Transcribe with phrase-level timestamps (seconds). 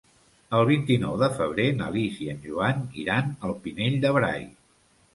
[0.59, 4.47] El vint-i-nou de febrer na Lis i en Joan iran al Pinell de Brai.